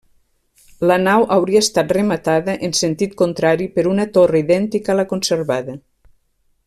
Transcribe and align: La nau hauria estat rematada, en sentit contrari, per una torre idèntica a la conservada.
La 0.91 0.95
nau 1.01 1.25
hauria 1.35 1.61
estat 1.65 1.93
rematada, 1.97 2.55
en 2.69 2.73
sentit 2.79 3.13
contrari, 3.21 3.69
per 3.77 3.85
una 3.93 4.09
torre 4.17 4.43
idèntica 4.47 4.95
a 4.95 4.97
la 5.03 5.07
conservada. 5.13 5.79